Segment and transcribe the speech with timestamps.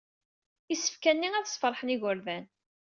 [0.73, 2.45] Isefka-nni ad sfeṛḥen igerdan.